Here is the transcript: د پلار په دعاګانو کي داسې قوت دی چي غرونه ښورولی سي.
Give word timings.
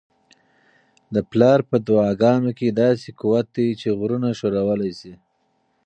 د 1.13 1.15
پلار 1.31 1.59
په 1.69 1.77
دعاګانو 1.87 2.51
کي 2.57 2.67
داسې 2.81 3.07
قوت 3.21 3.47
دی 3.55 3.67
چي 3.79 3.87
غرونه 3.99 4.29
ښورولی 4.39 4.91
سي. 4.99 5.13